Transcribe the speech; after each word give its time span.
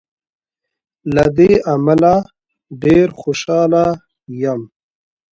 له 1.15 1.25
دې 1.37 1.51
امله 1.73 2.13
ډېر 2.83 3.07
خوشاله 3.21 3.85
یم. 4.41 4.61